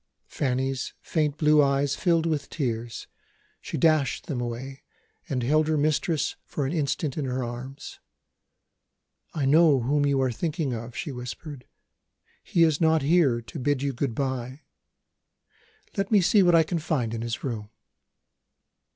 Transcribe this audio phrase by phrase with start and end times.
[0.25, 3.05] Fanny's faint blue eyes filled with tears.
[3.61, 4.81] She dashed them away,
[5.29, 7.99] and held her mistress for an instant in her arms.
[9.35, 11.67] "I know whom you are thinking of," she whispered.
[12.43, 14.61] "He is not here to bid you good bye.
[15.95, 17.69] Let me see what I can find in his room."